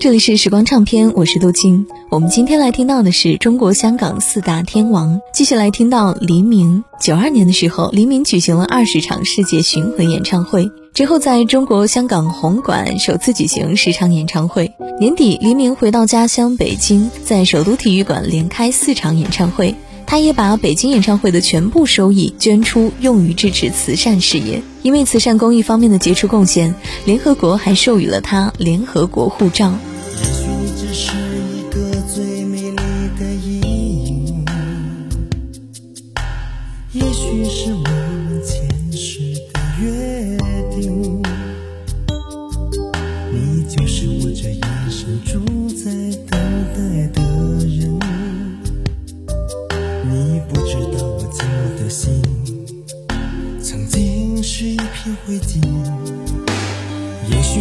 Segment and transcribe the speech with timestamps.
[0.00, 1.84] 这里是时光唱片，我是杜青。
[2.08, 6.84] 我们今天来听到的是中国香港四大天王，继续来听到黎明。
[7.00, 14.72] 九二年的时候，黎明举行了二十场世界巡回演唱会，之后在中国香港红馆首次举行十场演唱会。
[15.00, 19.74] 年底，黎明回到家乡北京，在首都体育馆连开四场演唱会。
[20.06, 24.62] 他也把北京演唱会的全部收益捐出，用于支持慈善事业。
[24.82, 26.74] 因为慈善公益方面的杰出贡献，
[27.04, 29.74] 联合国还授予了他联合国护照。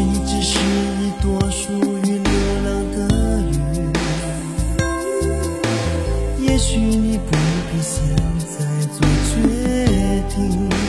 [0.03, 0.59] 你只是
[1.01, 2.31] 一朵属于流
[2.63, 2.97] 浪的
[3.51, 3.93] 云
[6.45, 7.31] 也许你不
[7.71, 8.55] 必现在
[8.93, 9.35] 做决
[10.35, 10.86] 定。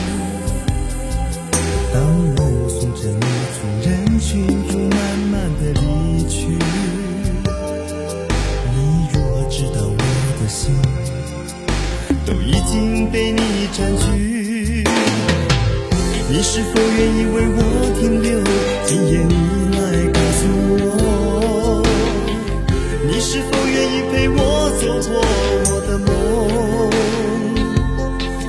[23.19, 24.39] 你是否愿意陪我
[24.79, 26.07] 走过我的梦，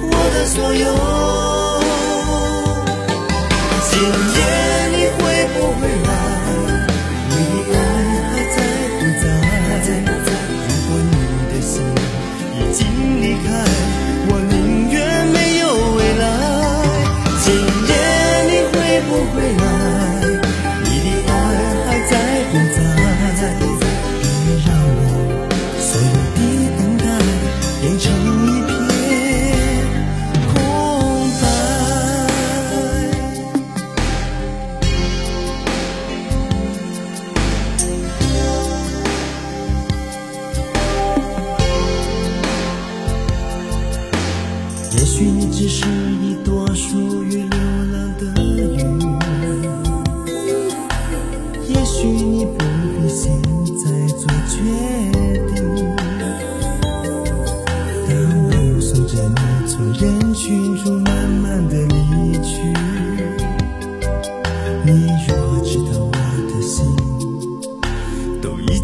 [0.06, 0.86] 我的所有？
[3.90, 3.98] 今
[4.36, 4.38] 夜
[4.94, 5.20] 你会
[5.54, 6.08] 不会来？
[7.30, 7.34] 你
[7.68, 7.82] 的爱
[8.30, 8.56] 还在
[8.94, 10.30] 不在？
[10.68, 11.12] 如果你
[11.50, 11.74] 的心
[12.54, 12.78] 已经
[13.20, 13.50] 离开。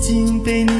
[0.06, 0.75] 心被你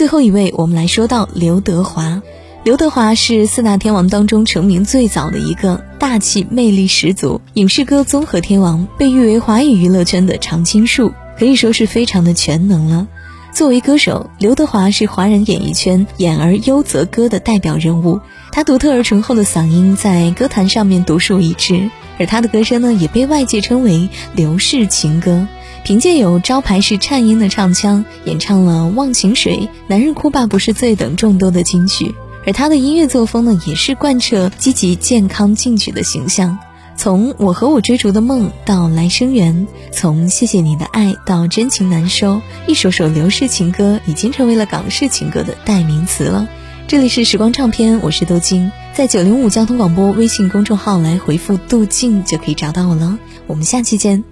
[0.00, 2.22] 最后一位，我们来说到刘德华。
[2.64, 13.08] 刘德华是四大天王当中成名最早的一个，大气魅力十足，影视歌综合天王，被誉为华语娱乐圈的常青树，可以说是非常的全能了。
[13.52, 18.20] 作为歌手，刘德华是华人演艺圈演而优则歌的代表人物。
[18.52, 25.46] 他独特而醇厚的嗓音在歌坛上面独树一帜，而他的歌声呢，也被外界称为刘氏情歌。
[25.90, 29.56] 凭借有招牌式颤音的唱腔，演唱了《忘情水》
[29.88, 32.14] 《男人哭吧不是罪》等众多的金曲。
[32.46, 36.56] 而他的音乐作风呢，也是贯彻积极、健康、进取的形象。
[36.96, 46.48] 从我和我追逐的梦到来生缘，从谢谢你的爱到真情难收，一首首流逝情歌已经成为了港式情歌的代名词了。
[46.86, 53.18] 这里是时光唱片，我是杜静，在九零五交通广播微信公众号来回复“杜静”就可以找到我了。
[53.48, 54.29] 我们下期见。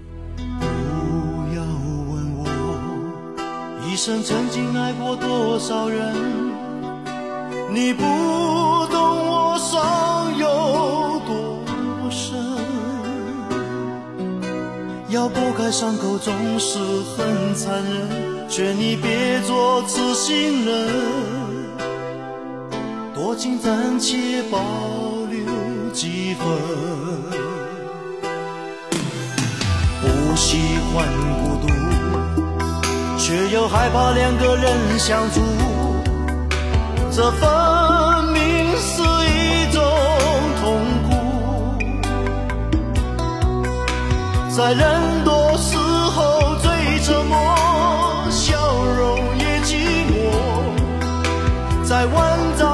[3.98, 6.14] 一生曾经爱过多少人，
[7.68, 8.04] 你不
[8.92, 12.38] 懂我伤有多深。
[15.08, 20.88] 要拨开伤口总是很残忍，劝你别做痴心人，
[23.12, 24.60] 多情暂且保
[25.28, 26.46] 留几分。
[30.00, 30.56] 不喜
[30.94, 31.04] 欢
[33.28, 35.42] 却又害怕两个人相处，
[37.12, 39.82] 这分明是一种
[40.62, 41.10] 痛苦。
[44.48, 47.36] 在人多时候最折磨，
[48.30, 48.56] 笑
[48.96, 49.76] 容也寂
[50.08, 50.14] 寞，
[51.84, 52.66] 在万丈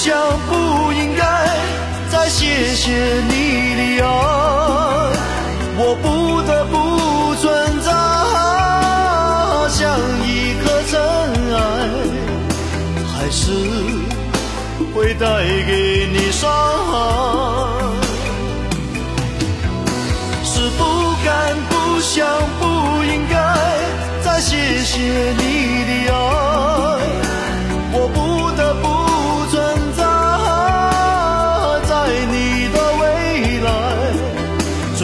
[0.00, 0.16] 想、
[0.48, 1.24] 不应该
[2.08, 2.92] 再谢谢
[3.28, 4.06] 你的爱，
[5.76, 7.90] 我不得不存在，
[9.68, 11.00] 像一颗尘
[11.52, 11.58] 埃，
[13.12, 13.50] 还是
[14.94, 15.26] 会带
[15.66, 17.37] 给你伤害。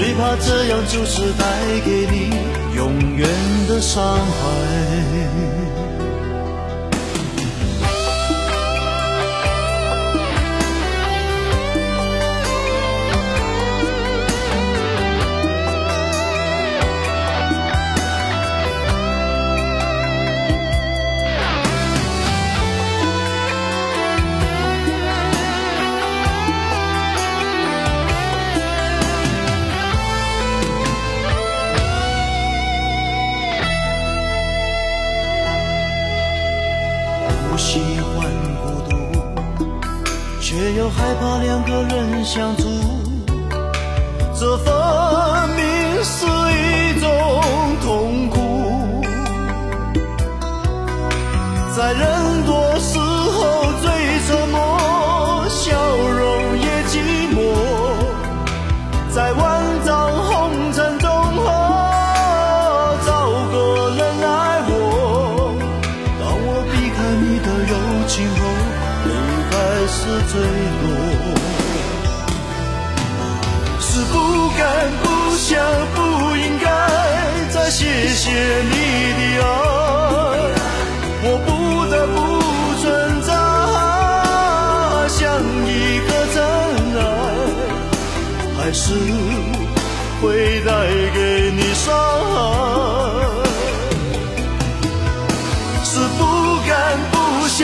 [0.04, 2.28] 最怕这样就是带给你
[2.76, 3.26] 永远
[3.66, 5.63] 的伤害。
[37.54, 38.28] 不喜欢
[38.64, 38.96] 孤独，
[40.40, 42.64] 却又害怕两个人相处，
[44.34, 44.74] 这分
[45.50, 45.64] 明
[46.02, 47.06] 是一种
[47.80, 49.04] 痛苦。
[51.76, 52.23] 在人
[70.84, 70.96] 落。
[73.80, 74.14] 是不
[74.58, 74.62] 敢、
[75.02, 75.04] 不
[75.36, 75.48] 想、
[75.94, 75.98] 不
[76.36, 76.66] 应该
[77.52, 78.74] 再谢谢你
[79.18, 79.46] 的爱，
[81.22, 81.48] 我不
[81.90, 82.16] 得不
[82.80, 82.84] 存
[83.22, 83.28] 在，
[85.08, 85.20] 像
[85.66, 85.70] 一
[86.06, 86.36] 颗尘
[86.98, 87.00] 埃，
[88.58, 88.84] 还是
[90.20, 90.24] 会
[90.64, 90.70] 带
[91.14, 91.18] 给
[91.56, 91.84] 你伤
[92.32, 92.34] 害。
[95.84, 96.20] 是不
[96.66, 96.72] 敢、
[97.12, 97.14] 不
[97.48, 97.62] 想、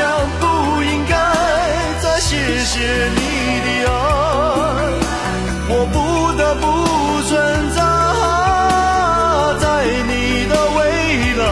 [2.81, 3.21] 谢你
[3.61, 3.93] 的爱，
[5.69, 5.97] 我不
[6.39, 6.65] 得不
[7.29, 7.31] 存
[7.77, 7.79] 在
[9.61, 9.65] 在
[10.09, 10.81] 你的未
[11.37, 11.45] 来，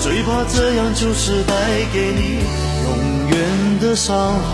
[0.00, 1.50] 最怕这样就是带
[1.92, 2.20] 给你
[2.84, 2.88] 永
[3.30, 3.34] 远
[3.80, 4.46] 的伤害。